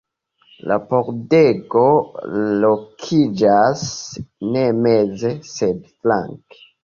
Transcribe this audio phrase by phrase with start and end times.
[0.69, 1.83] La pordego
[2.63, 3.83] lokiĝas
[4.55, 6.65] ne meze, sed flanke.